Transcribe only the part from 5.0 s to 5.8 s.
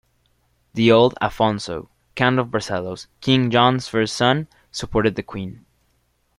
the Queen.